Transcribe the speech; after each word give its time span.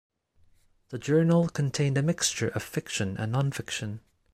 The 0.89 0.97
journal 0.97 1.47
contained 1.47 1.95
a 1.95 2.01
mixture 2.01 2.47
of 2.47 2.63
fiction 2.63 3.15
and 3.17 3.35
nonfiction. 3.35 3.99